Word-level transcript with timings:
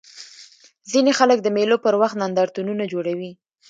ځيني 0.91 1.11
خلک 1.19 1.37
د 1.41 1.47
مېلو 1.55 1.77
پر 1.85 1.93
وخت 2.01 2.15
نندارتونونه 2.21 2.83
جوړوي. 2.93 3.31